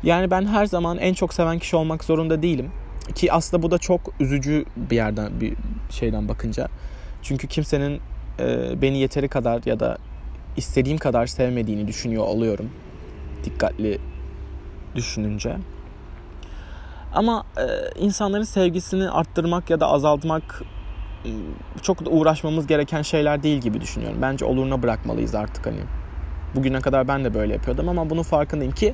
Yani 0.03 0.31
ben 0.31 0.45
her 0.45 0.65
zaman 0.65 0.97
en 0.97 1.13
çok 1.13 1.33
seven 1.33 1.59
kişi 1.59 1.75
olmak 1.75 2.03
zorunda 2.03 2.41
değilim. 2.41 2.71
Ki 3.15 3.33
aslında 3.33 3.63
bu 3.63 3.71
da 3.71 3.77
çok 3.77 4.01
üzücü 4.19 4.65
bir 4.75 4.95
yerden 4.95 5.41
bir 5.41 5.53
şeyden 5.89 6.27
bakınca. 6.27 6.67
Çünkü 7.21 7.47
kimsenin 7.47 8.01
e, 8.39 8.81
beni 8.81 8.97
yeteri 8.97 9.27
kadar 9.27 9.61
ya 9.65 9.79
da 9.79 9.97
istediğim 10.57 10.97
kadar 10.97 11.27
sevmediğini 11.27 11.87
düşünüyor 11.87 12.23
oluyorum. 12.23 12.69
Dikkatli 13.43 13.99
düşününce. 14.95 15.57
Ama 17.13 17.45
e, 17.57 17.99
insanların 17.99 18.43
sevgisini 18.43 19.09
arttırmak 19.09 19.69
ya 19.69 19.79
da 19.79 19.87
azaltmak 19.87 20.63
çok 21.81 22.05
da 22.05 22.09
uğraşmamız 22.09 22.67
gereken 22.67 23.01
şeyler 23.01 23.43
değil 23.43 23.61
gibi 23.61 23.81
düşünüyorum. 23.81 24.17
Bence 24.21 24.45
oluruna 24.45 24.83
bırakmalıyız 24.83 25.35
artık 25.35 25.65
hani. 25.65 25.79
Bugüne 26.55 26.81
kadar 26.81 27.07
ben 27.07 27.25
de 27.25 27.33
böyle 27.33 27.53
yapıyordum 27.53 27.89
ama 27.89 28.09
bunun 28.09 28.23
farkındayım 28.23 28.73
ki 28.73 28.93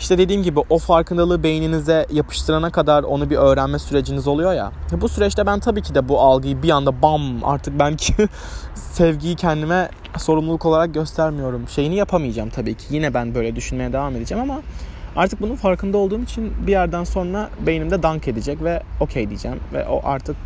işte 0.00 0.18
dediğim 0.18 0.42
gibi 0.42 0.60
o 0.70 0.78
farkındalığı 0.78 1.42
beyninize 1.42 2.06
yapıştırana 2.12 2.70
kadar 2.70 3.02
onu 3.02 3.30
bir 3.30 3.36
öğrenme 3.36 3.78
süreciniz 3.78 4.28
oluyor 4.28 4.52
ya. 4.52 4.72
Bu 4.92 5.08
süreçte 5.08 5.46
ben 5.46 5.60
tabii 5.60 5.82
ki 5.82 5.94
de 5.94 6.08
bu 6.08 6.20
algıyı 6.20 6.62
bir 6.62 6.70
anda 6.70 7.02
bam 7.02 7.44
artık 7.44 7.78
belki 7.78 8.14
sevgiyi 8.74 9.36
kendime 9.36 9.90
sorumluluk 10.18 10.66
olarak 10.66 10.94
göstermiyorum. 10.94 11.68
Şeyini 11.68 11.94
yapamayacağım 11.94 12.50
tabii 12.50 12.74
ki. 12.74 12.84
Yine 12.90 13.14
ben 13.14 13.34
böyle 13.34 13.56
düşünmeye 13.56 13.92
devam 13.92 14.16
edeceğim 14.16 14.50
ama 14.50 14.62
artık 15.16 15.42
bunun 15.42 15.56
farkında 15.56 15.98
olduğum 15.98 16.22
için 16.22 16.52
bir 16.66 16.72
yerden 16.72 17.04
sonra 17.04 17.50
beynimde 17.66 18.02
dank 18.02 18.28
edecek 18.28 18.62
ve 18.62 18.82
okey 19.00 19.28
diyeceğim 19.28 19.60
ve 19.72 19.88
o 19.88 20.00
artık 20.04 20.36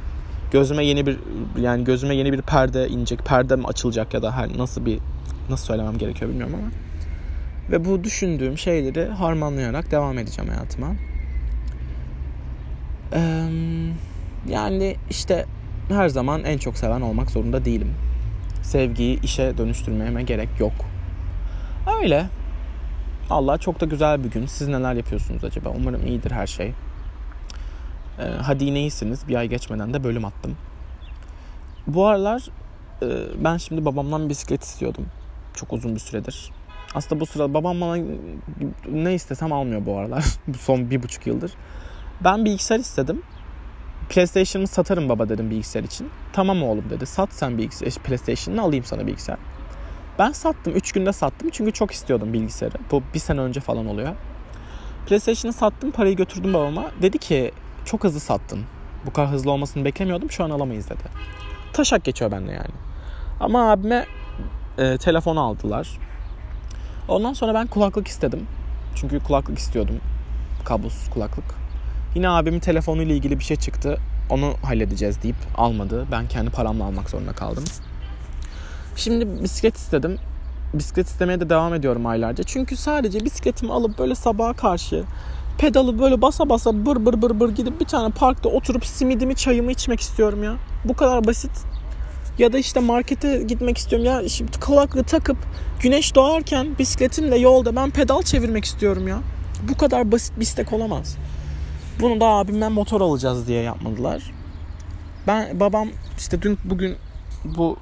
gözüme 0.50 0.85
yeni 0.85 1.07
bir 1.07 1.19
yani 1.61 1.85
gözüme 1.85 2.14
yeni 2.14 2.33
bir 2.33 2.42
perde 2.42 2.88
inecek, 2.88 3.25
perde 3.25 3.57
mi 3.57 3.66
açılacak 3.66 4.14
ya 4.14 4.23
da 4.23 4.37
her 4.37 4.59
nasıl 4.59 4.87
bir 4.87 4.99
nasıl 5.50 5.66
söylemem 5.66 5.99
gerekiyor 5.99 6.30
bilmiyorum 6.30 6.54
ama 6.59 6.71
ve 7.71 7.85
bu 7.85 8.04
düşündüğüm 8.04 8.59
şeyleri 8.59 9.04
harmanlayarak 9.04 9.90
devam 9.90 10.19
edeceğim 10.19 10.50
hayatıma. 10.50 10.95
Ee, 13.12 13.49
yani 14.49 14.97
işte 15.11 15.47
her 15.88 16.09
zaman 16.09 16.45
en 16.45 16.59
çok 16.59 16.76
seven 16.76 17.00
olmak 17.00 17.30
zorunda 17.30 17.64
değilim. 17.64 17.95
Sevgiyi 18.62 19.23
işe 19.23 19.59
dönüştürmeme 19.59 20.23
gerek 20.23 20.49
yok. 20.59 20.73
Öyle. 22.00 22.26
Allah 23.30 23.59
çok 23.59 23.80
da 23.80 23.87
güzel 23.87 24.25
bir 24.25 24.30
gün. 24.30 24.47
Siz 24.47 24.69
neler 24.69 24.95
yapıyorsunuz 24.95 25.45
acaba? 25.45 25.73
Umarım 25.76 26.07
iyidir 26.07 26.30
her 26.30 26.47
şey. 26.47 26.73
Ee, 28.21 28.25
hadi 28.43 28.65
yine 28.65 28.81
iyisiniz. 28.81 29.29
Bir 29.29 29.35
ay 29.35 29.49
geçmeden 29.49 29.95
de 29.95 30.05
bölüm 30.05 30.25
attım. 30.25 30.57
Bu 31.87 32.07
aralar 32.07 32.43
e, 33.03 33.07
ben 33.45 33.57
şimdi 33.57 33.85
babamdan 33.85 34.29
bisiklet 34.29 34.65
istiyordum. 34.65 35.07
Çok 35.55 35.73
uzun 35.73 35.95
bir 35.95 36.00
süredir. 36.00 36.50
Aslında 36.95 37.21
bu 37.21 37.27
sırada 37.27 37.55
babam 37.55 37.81
bana 37.81 37.97
ne 38.89 39.15
istesem 39.15 39.53
almıyor 39.53 39.87
bu 39.87 39.99
aralar. 39.99 40.25
son 40.61 40.91
bir 40.91 41.03
buçuk 41.03 41.27
yıldır. 41.27 41.53
Ben 42.25 42.45
bilgisayar 42.45 42.79
istedim. 42.79 43.23
PlayStation'ı 44.09 44.67
satarım 44.67 45.09
baba 45.09 45.29
dedim 45.29 45.50
bilgisayar 45.50 45.85
için. 45.85 46.09
Tamam 46.33 46.62
oğlum 46.62 46.91
dedi. 46.91 47.07
Sat 47.07 47.33
sen 47.33 47.59
bilgisayar, 47.59 48.03
PlayStation'ını 48.03 48.62
alayım 48.62 48.85
sana 48.85 49.07
bilgisayar. 49.07 49.39
Ben 50.19 50.33
sattım. 50.33 50.77
3 50.77 50.93
günde 50.93 51.12
sattım. 51.12 51.49
Çünkü 51.53 51.73
çok 51.73 51.93
istiyordum 51.93 52.33
bilgisayarı. 52.33 52.75
Bu 52.91 53.03
bir 53.15 53.19
sene 53.19 53.41
önce 53.41 53.61
falan 53.61 53.87
oluyor. 53.87 54.17
PlayStation'ı 55.07 55.53
sattım. 55.53 55.91
Parayı 55.91 56.17
götürdüm 56.17 56.55
babama. 56.55 56.91
Dedi 57.03 57.19
ki 57.19 57.53
çok 57.85 58.05
hızlı 58.05 58.21
sattın. 58.21 58.65
Bu 59.07 59.13
kadar 59.13 59.31
hızlı 59.31 59.51
olmasını 59.51 59.85
beklemiyordum. 59.85 60.31
Şu 60.31 60.45
an 60.45 60.51
alamayız 60.51 60.91
dedi. 60.91 61.03
Taşak 61.73 62.05
geçiyor 62.05 62.31
bende 62.31 62.53
yani. 62.53 62.75
Ama 63.41 63.71
abime 63.71 64.07
e, 64.79 64.99
telefonu 64.99 65.41
aldılar. 65.41 65.99
Ondan 67.09 67.33
sonra 67.33 67.55
ben 67.55 67.67
kulaklık 67.67 68.09
istedim. 68.09 68.47
Çünkü 68.95 69.21
kulaklık 69.21 69.59
istiyordum. 69.59 69.97
Kablosuz 70.65 71.11
kulaklık. 71.11 71.45
Yine 72.15 72.29
abimin 72.29 72.61
telefonuyla 72.61 73.15
ilgili 73.15 73.39
bir 73.39 73.45
şey 73.45 73.57
çıktı. 73.57 73.99
Onu 74.31 74.55
halledeceğiz 74.63 75.23
deyip 75.23 75.37
almadı. 75.57 76.07
Ben 76.13 76.29
kendi 76.29 76.51
paramla 76.51 76.85
almak 76.85 77.11
zorunda 77.11 77.33
kaldım. 77.33 77.65
Şimdi 78.97 79.43
bisiklet 79.43 79.77
istedim. 79.77 80.19
Bisiklet 80.75 81.07
istemeye 81.07 81.41
de 81.41 81.51
devam 81.51 81.75
ediyorum 81.75 82.07
aylarca. 82.07 82.45
Çünkü 82.45 82.77
sadece 82.77 83.25
bisikletimi 83.25 83.73
alıp 83.73 83.99
böyle 83.99 84.15
sabaha 84.15 84.53
karşı 84.53 85.05
pedalı 85.61 85.99
böyle 85.99 86.23
basa 86.23 86.49
basa 86.49 86.87
bır 86.87 87.07
bır 87.07 87.23
bır 87.23 87.40
bır 87.40 87.49
gidip 87.49 87.81
bir 87.81 87.85
tane 87.85 88.14
parkta 88.14 88.49
oturup 88.49 88.87
simidimi 88.87 89.37
çayımı 89.37 89.73
içmek 89.73 90.00
istiyorum 90.00 90.45
ya. 90.45 90.57
Bu 90.85 90.95
kadar 90.95 91.26
basit. 91.26 91.50
Ya 92.38 92.52
da 92.52 92.59
işte 92.59 92.81
markete 92.81 93.43
gitmek 93.43 93.79
istiyorum. 93.79 94.07
Ya 94.07 94.29
şimdi 94.29 94.61
kulaklığı 94.61 95.05
takıp 95.05 95.37
güneş 95.81 96.14
doğarken 96.14 96.79
bisikletimle 96.79 97.38
yolda 97.38 97.76
ben 97.76 97.90
pedal 97.90 98.23
çevirmek 98.23 98.64
istiyorum 98.64 99.09
ya. 99.09 99.19
Bu 99.69 99.76
kadar 99.79 100.12
basit 100.12 100.37
bir 100.37 100.43
istek 100.43 100.73
olamaz. 100.73 101.17
Bunu 102.00 102.21
da 102.21 102.26
abimden 102.26 102.73
motor 102.73 103.00
alacağız 103.00 103.49
diye 103.49 103.62
yapmadılar. 103.62 104.31
Ben 105.26 105.61
babam 105.61 105.88
işte 106.19 106.43
dün 106.43 106.59
bugün 106.64 106.97
bu 107.45 107.76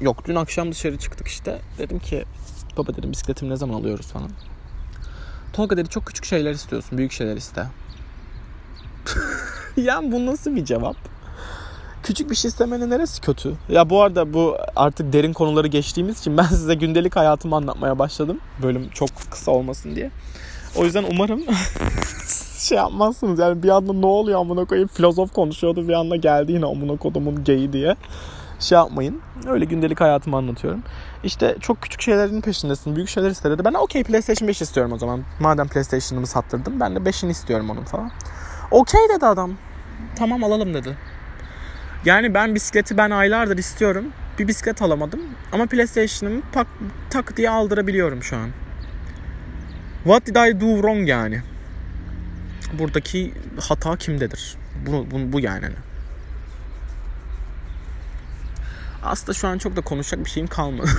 yok 0.00 0.24
dün 0.26 0.34
akşam 0.34 0.70
dışarı 0.70 0.98
çıktık 0.98 1.28
işte. 1.28 1.58
Dedim 1.78 1.98
ki 1.98 2.24
baba 2.76 2.96
dedim 2.96 3.12
bisikletimi 3.12 3.50
ne 3.50 3.56
zaman 3.56 3.74
alıyoruz 3.74 4.06
falan. 4.06 4.30
Tolga 5.52 5.76
dedi 5.76 5.88
çok 5.88 6.06
küçük 6.06 6.24
şeyler 6.24 6.52
istiyorsun. 6.52 6.98
Büyük 6.98 7.12
şeyler 7.12 7.36
iste. 7.36 7.66
yani 9.76 10.12
bu 10.12 10.26
nasıl 10.26 10.56
bir 10.56 10.64
cevap? 10.64 10.96
küçük 12.02 12.30
bir 12.30 12.34
şey 12.34 12.48
istemenin 12.48 12.90
neresi 12.90 13.20
kötü? 13.20 13.52
Ya 13.68 13.90
bu 13.90 14.02
arada 14.02 14.32
bu 14.32 14.56
artık 14.76 15.12
derin 15.12 15.32
konuları 15.32 15.66
geçtiğimiz 15.66 16.20
için 16.20 16.36
ben 16.36 16.42
size 16.42 16.74
gündelik 16.74 17.16
hayatımı 17.16 17.56
anlatmaya 17.56 17.98
başladım. 17.98 18.38
Bölüm 18.62 18.88
çok 18.88 19.08
kısa 19.30 19.50
olmasın 19.50 19.96
diye. 19.96 20.10
O 20.76 20.84
yüzden 20.84 21.04
umarım 21.10 21.42
şey 22.58 22.78
yapmazsınız. 22.78 23.38
Yani 23.38 23.62
bir 23.62 23.68
anda 23.68 23.92
ne 23.92 24.06
oluyor 24.06 24.40
amına 24.40 24.64
koyayım 24.64 24.88
filozof 24.88 25.32
konuşuyordu 25.32 25.88
bir 25.88 25.92
anda 25.92 26.16
geldi 26.16 26.52
yine 26.52 26.66
amına 26.66 26.96
kodumun 26.96 27.44
geyi 27.44 27.72
diye. 27.72 27.96
Şey 28.62 28.78
yapmayın. 28.78 29.20
Öyle 29.46 29.64
gündelik 29.64 30.00
hayatımı 30.00 30.36
anlatıyorum. 30.36 30.82
İşte 31.24 31.56
çok 31.60 31.82
küçük 31.82 32.00
şeylerin 32.00 32.40
peşindesin. 32.40 32.96
Büyük 32.96 33.08
şeyler 33.08 33.30
istedi. 33.30 33.64
Ben 33.64 33.72
okey 33.72 34.04
PlayStation 34.04 34.48
5 34.48 34.62
istiyorum 34.62 34.92
o 34.92 34.98
zaman. 34.98 35.22
Madem 35.40 35.68
PlayStation'ımı 35.68 36.26
sattırdım 36.26 36.80
ben 36.80 36.96
de 36.96 36.98
5'ini 36.98 37.30
istiyorum 37.30 37.70
onun 37.70 37.84
falan. 37.84 38.10
Okey 38.70 39.00
dedi 39.14 39.26
adam. 39.26 39.52
Tamam 40.16 40.44
alalım 40.44 40.74
dedi. 40.74 40.96
Yani 42.04 42.34
ben 42.34 42.54
bisikleti 42.54 42.98
ben 42.98 43.10
aylardır 43.10 43.58
istiyorum. 43.58 44.04
Bir 44.38 44.48
bisiklet 44.48 44.82
alamadım. 44.82 45.20
Ama 45.52 45.66
PlayStation'ımı 45.66 46.42
tak, 46.52 46.66
tak 47.10 47.36
diye 47.36 47.50
aldırabiliyorum 47.50 48.22
şu 48.22 48.36
an. 48.36 48.48
What 50.04 50.26
did 50.26 50.36
I 50.36 50.60
do 50.60 50.74
wrong 50.74 51.08
yani? 51.08 51.42
Buradaki 52.78 53.34
hata 53.60 53.96
kimdedir? 53.96 54.56
Bu, 54.86 55.06
bu, 55.10 55.32
bu 55.32 55.40
yani. 55.40 55.68
Aslında 59.02 59.32
şu 59.32 59.48
an 59.48 59.58
çok 59.58 59.76
da 59.76 59.80
konuşacak 59.80 60.24
bir 60.24 60.30
şeyim 60.30 60.46
kalmadı. 60.46 60.90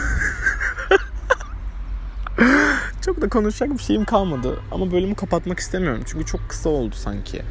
çok 3.02 3.22
da 3.22 3.30
konuşacak 3.30 3.78
bir 3.78 3.84
şeyim 3.84 4.06
kalmadı. 4.06 4.60
Ama 4.72 4.92
bölümü 4.92 5.16
kapatmak 5.16 5.60
istemiyorum. 5.60 6.04
Çünkü 6.06 6.26
çok 6.26 6.50
kısa 6.50 6.70
oldu 6.70 6.96
sanki. 6.96 7.42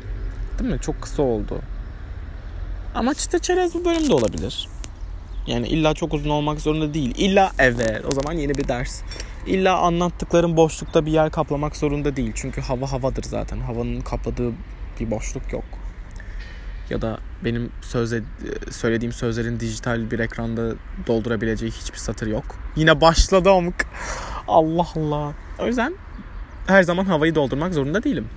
Değil 0.59 0.71
mi? 0.71 0.81
Çok 0.81 1.03
kısa 1.03 1.23
oldu. 1.23 1.61
Ama 2.95 3.15
çıtır 3.15 3.39
çerez 3.39 3.75
bu 3.75 3.85
bölüm 3.85 4.09
de 4.09 4.15
olabilir. 4.15 4.69
Yani 5.47 5.69
illa 5.69 5.95
çok 5.95 6.15
uzun 6.15 6.31
olmak 6.31 6.61
zorunda 6.61 6.95
değil. 6.95 7.15
İlla 7.17 7.53
evet 7.59 8.05
o 8.13 8.15
zaman 8.15 8.33
yeni 8.33 8.55
bir 8.55 8.69
ders. 8.69 9.03
İlla 9.47 9.79
anlattıklarım 9.79 10.57
boşlukta 10.57 11.07
bir 11.07 11.13
yer 11.13 11.31
kaplamak 11.31 11.77
zorunda 11.77 12.17
değil. 12.17 12.33
Çünkü 12.35 12.61
hava 12.61 12.93
havadır 12.93 13.23
zaten. 13.23 13.61
Havanın 13.61 14.01
kapladığı 14.01 14.53
bir 15.01 15.11
boşluk 15.11 15.53
yok. 15.53 15.65
Ya 16.91 17.03
da 17.03 17.19
benim 17.45 17.71
sözle, 17.81 18.23
söylediğim 18.71 19.13
sözlerin 19.13 19.61
dijital 19.61 20.11
bir 20.11 20.19
ekranda 20.19 20.75
doldurabileceği 21.07 21.73
hiçbir 21.73 21.99
satır 21.99 22.27
yok. 22.27 22.45
Yine 22.77 23.01
başladı 23.01 23.51
amık. 23.51 23.87
Allah 24.49 24.87
Allah. 24.97 25.33
O 25.59 25.67
yüzden 25.67 25.95
her 26.67 26.83
zaman 26.83 27.05
havayı 27.05 27.35
doldurmak 27.35 27.75
zorunda 27.75 28.03
değilim. 28.03 28.29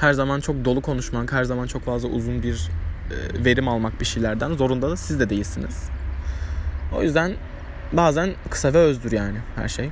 Her 0.00 0.12
zaman 0.12 0.40
çok 0.40 0.64
dolu 0.64 0.80
konuşmak, 0.80 1.32
her 1.32 1.44
zaman 1.44 1.66
çok 1.66 1.84
fazla 1.84 2.08
uzun 2.08 2.42
bir 2.42 2.70
e, 3.10 3.44
verim 3.44 3.68
almak 3.68 4.00
bir 4.00 4.06
şeylerden 4.06 4.52
zorunda 4.52 4.90
da 4.90 4.96
siz 4.96 5.20
de 5.20 5.30
değilsiniz. 5.30 5.88
O 6.96 7.02
yüzden 7.02 7.32
bazen 7.92 8.34
kısa 8.50 8.74
ve 8.74 8.78
özdür 8.78 9.12
yani 9.12 9.38
her 9.56 9.68
şey. 9.68 9.90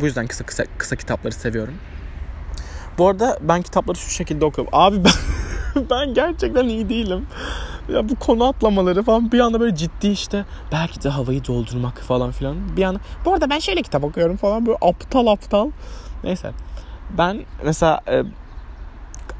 Bu 0.00 0.04
yüzden 0.04 0.26
kısa 0.26 0.46
kısa, 0.46 0.64
kısa 0.78 0.96
kitapları 0.96 1.34
seviyorum. 1.34 1.74
Bu 2.98 3.08
arada 3.08 3.38
ben 3.42 3.62
kitapları 3.62 3.98
şu 3.98 4.10
şekilde 4.10 4.44
okuyorum. 4.44 4.74
Abi 4.76 5.04
ben 5.04 5.12
ben 5.90 6.14
gerçekten 6.14 6.68
iyi 6.68 6.88
değilim. 6.88 7.26
ya 7.88 8.08
bu 8.08 8.14
konu 8.14 8.44
atlamaları 8.44 9.02
falan 9.02 9.32
bir 9.32 9.40
anda 9.40 9.60
böyle 9.60 9.76
ciddi 9.76 10.08
işte 10.08 10.44
belki 10.72 11.02
de 11.02 11.08
havayı 11.08 11.44
doldurmak 11.44 12.00
falan 12.00 12.30
filan 12.30 12.76
bir 12.76 12.82
anda 12.82 13.00
bu 13.24 13.32
arada 13.32 13.50
ben 13.50 13.58
şöyle 13.58 13.82
kitap 13.82 14.04
okuyorum 14.04 14.36
falan 14.36 14.66
böyle 14.66 14.78
aptal 14.80 15.26
aptal 15.26 15.70
neyse 16.24 16.50
ben 17.18 17.40
mesela 17.64 18.00
e, 18.08 18.22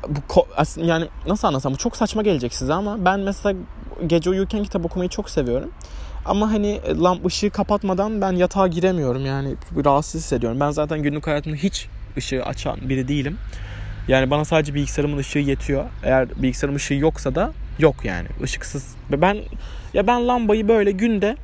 bu 0.08 0.46
yani 0.76 1.08
nasıl 1.26 1.48
anlasam 1.48 1.72
bu 1.72 1.76
çok 1.76 1.96
saçma 1.96 2.22
gelecek 2.22 2.54
size 2.54 2.74
ama 2.74 3.04
ben 3.04 3.20
mesela 3.20 3.58
gece 4.06 4.30
uyurken 4.30 4.62
kitap 4.62 4.84
okumayı 4.84 5.10
çok 5.10 5.30
seviyorum. 5.30 5.70
Ama 6.24 6.52
hani 6.52 6.80
e, 6.84 6.96
lamp 6.96 7.26
ışığı 7.26 7.50
kapatmadan 7.50 8.20
ben 8.20 8.32
yatağa 8.32 8.66
giremiyorum 8.66 9.26
yani 9.26 9.54
rahatsız 9.84 10.20
hissediyorum. 10.20 10.60
Ben 10.60 10.70
zaten 10.70 11.02
günlük 11.02 11.26
hayatımda 11.26 11.56
hiç 11.56 11.88
ışığı 12.16 12.44
açan 12.44 12.76
biri 12.82 13.08
değilim. 13.08 13.38
Yani 14.08 14.30
bana 14.30 14.44
sadece 14.44 14.74
bilgisayarımın 14.74 15.18
ışığı 15.18 15.38
yetiyor. 15.38 15.84
Eğer 16.02 16.42
bilgisayarım 16.42 16.76
ışığı 16.76 16.94
yoksa 16.94 17.34
da 17.34 17.52
yok 17.78 18.04
yani 18.04 18.28
ışıksız. 18.42 18.94
Ben 19.10 19.38
ya 19.94 20.06
ben 20.06 20.28
lambayı 20.28 20.68
böyle 20.68 20.90
günde 20.90 21.36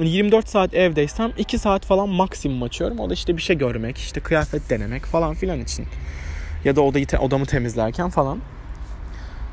24 0.00 0.48
saat 0.48 0.74
evdeysem 0.74 1.32
2 1.38 1.58
saat 1.58 1.86
falan 1.86 2.08
maksimum 2.08 2.62
açıyorum. 2.62 2.98
O 2.98 3.10
da 3.10 3.14
işte 3.14 3.36
bir 3.36 3.42
şey 3.42 3.58
görmek, 3.58 3.98
işte 3.98 4.20
kıyafet 4.20 4.70
denemek 4.70 5.04
falan 5.04 5.34
filan 5.34 5.60
için. 5.60 5.86
Ya 6.64 6.76
da 6.76 6.80
odayı 6.80 7.06
odamı 7.20 7.46
temizlerken 7.46 8.10
falan. 8.10 8.38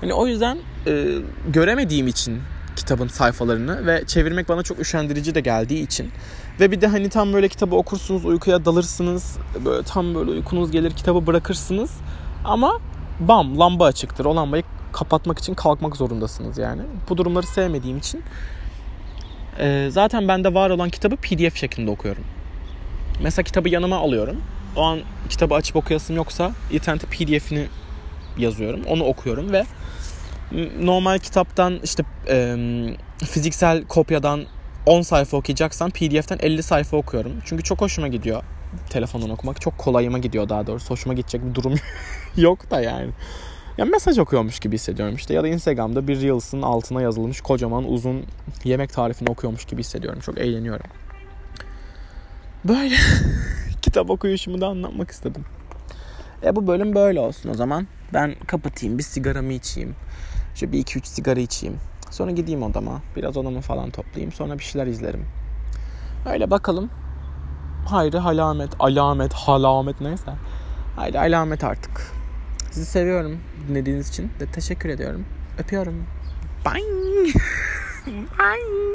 Hani 0.01 0.13
o 0.13 0.27
yüzden 0.27 0.57
e, 0.87 1.05
göremediğim 1.53 2.07
için 2.07 2.41
kitabın 2.75 3.07
sayfalarını 3.07 3.85
ve 3.87 4.03
çevirmek 4.07 4.49
bana 4.49 4.63
çok 4.63 4.79
üşendirici 4.79 5.35
de 5.35 5.41
geldiği 5.41 5.83
için 5.83 6.11
ve 6.59 6.71
bir 6.71 6.81
de 6.81 6.87
hani 6.87 7.09
tam 7.09 7.33
böyle 7.33 7.47
kitabı 7.47 7.75
okursunuz 7.75 8.25
uykuya 8.25 8.65
dalırsınız 8.65 9.37
böyle 9.65 9.83
tam 9.83 10.15
böyle 10.15 10.31
uykunuz 10.31 10.71
gelir 10.71 10.91
kitabı 10.91 11.27
bırakırsınız 11.27 11.91
ama 12.45 12.79
bam 13.19 13.59
lamba 13.59 13.85
açıktır. 13.85 14.25
O 14.25 14.35
lambayı 14.35 14.63
kapatmak 14.93 15.39
için 15.39 15.53
kalkmak 15.53 15.95
zorundasınız 15.95 16.57
yani. 16.57 16.81
Bu 17.09 17.17
durumları 17.17 17.47
sevmediğim 17.47 17.97
için 17.97 18.23
e, 19.59 19.87
zaten 19.91 20.27
bende 20.27 20.53
var 20.53 20.69
olan 20.69 20.89
kitabı 20.89 21.15
pdf 21.15 21.55
şeklinde 21.55 21.91
okuyorum. 21.91 22.23
Mesela 23.21 23.43
kitabı 23.43 23.69
yanıma 23.69 23.97
alıyorum. 23.97 24.41
O 24.75 24.81
an 24.81 24.99
kitabı 25.29 25.55
açıp 25.55 25.75
okuyasım 25.75 26.15
yoksa 26.15 26.51
internete 26.71 27.07
pdf'ini 27.07 27.67
yazıyorum. 28.37 28.81
Onu 28.87 29.03
okuyorum 29.03 29.51
ve 29.51 29.65
normal 30.81 31.19
kitaptan 31.19 31.79
işte 31.83 32.03
e, 32.29 32.57
fiziksel 33.17 33.83
kopyadan 33.83 34.45
10 34.85 35.01
sayfa 35.01 35.37
okuyacaksam 35.37 35.91
PDF'den 35.91 36.37
50 36.41 36.63
sayfa 36.63 36.97
okuyorum. 36.97 37.31
Çünkü 37.45 37.63
çok 37.63 37.81
hoşuma 37.81 38.07
gidiyor 38.07 38.43
telefondan 38.89 39.29
okumak. 39.29 39.61
Çok 39.61 39.77
kolayıma 39.77 40.17
gidiyor 40.17 40.49
daha 40.49 40.67
doğrusu. 40.67 40.89
Hoşuma 40.89 41.13
gidecek 41.13 41.45
bir 41.45 41.55
durum 41.55 41.75
yok 42.37 42.71
da 42.71 42.81
yani. 42.81 43.11
Ya 43.77 43.85
mesaj 43.85 44.19
okuyormuş 44.19 44.59
gibi 44.59 44.75
hissediyorum 44.75 45.15
işte. 45.15 45.33
Ya 45.33 45.43
da 45.43 45.47
Instagram'da 45.47 46.07
bir 46.07 46.21
Reels'ın 46.21 46.61
altına 46.61 47.01
yazılmış 47.01 47.41
kocaman 47.41 47.91
uzun 47.91 48.25
yemek 48.63 48.93
tarifini 48.93 49.29
okuyormuş 49.29 49.65
gibi 49.65 49.79
hissediyorum. 49.79 50.19
Çok 50.19 50.37
eğleniyorum. 50.37 50.85
Böyle 52.65 52.95
kitap 53.81 54.09
okuyuşumu 54.09 54.61
da 54.61 54.67
anlatmak 54.67 55.11
istedim. 55.11 55.45
E 56.43 56.55
bu 56.55 56.67
bölüm 56.67 56.95
böyle 56.95 57.19
olsun 57.19 57.49
o 57.49 57.53
zaman. 57.53 57.87
Ben 58.13 58.35
kapatayım, 58.47 58.97
bir 58.97 59.03
sigaramı 59.03 59.53
içeyim. 59.53 59.95
İşte 60.53 60.71
bir 60.71 60.79
iki 60.79 60.99
üç 60.99 61.05
sigara 61.05 61.39
içeyim. 61.39 61.77
Sonra 62.11 62.31
gideyim 62.31 62.63
odama. 62.63 63.01
Biraz 63.15 63.37
odamı 63.37 63.61
falan 63.61 63.89
toplayayım. 63.89 64.31
Sonra 64.31 64.59
bir 64.59 64.63
şeyler 64.63 64.87
izlerim. 64.87 65.25
Öyle 66.29 66.51
bakalım. 66.51 66.89
Hayri 67.85 68.17
halamet, 68.17 68.69
alamet, 68.79 69.33
halamet 69.33 70.01
neyse. 70.01 70.31
Haydi 70.95 71.19
alamet 71.19 71.63
artık. 71.63 72.11
Sizi 72.71 72.85
seviyorum 72.85 73.39
dinlediğiniz 73.67 74.09
için 74.09 74.31
de 74.39 74.45
teşekkür 74.45 74.89
ediyorum. 74.89 75.25
Öpüyorum. 75.59 76.05
Bye. 76.65 77.33
Bye. 78.07 78.75